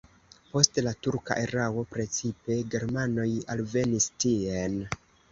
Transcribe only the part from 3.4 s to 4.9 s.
alvenis tien.